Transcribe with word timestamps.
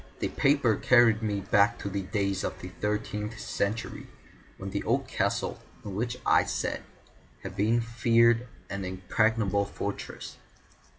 The 0.17 0.29
paper 0.29 0.77
carried 0.77 1.21
me 1.21 1.41
back 1.41 1.77
to 1.77 1.87
the 1.87 2.01
days 2.01 2.43
of 2.43 2.59
the 2.59 2.69
thirteenth 2.69 3.39
century, 3.39 4.07
when 4.57 4.71
the 4.71 4.81
old 4.81 5.07
castle 5.07 5.59
in 5.85 5.93
which 5.93 6.17
I 6.25 6.43
sat 6.43 6.81
had 7.43 7.55
been 7.55 7.77
a 7.77 7.81
feared 7.81 8.47
and 8.67 8.83
impregnable 8.83 9.65
fortress. 9.65 10.37